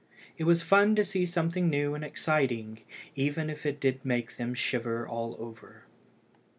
It 0.35 0.45
was 0.45 0.63
fun 0.63 0.95
to 0.95 1.03
see 1.03 1.27
something 1.27 1.69
new 1.69 1.93
and 1.93 2.03
exciting, 2.03 2.79
even 3.15 3.51
if 3.51 3.67
it 3.67 3.79
did 3.79 4.03
make 4.03 4.37
them 4.37 4.55
shiver 4.55 5.07
all 5.07 5.35
over. 5.37 5.83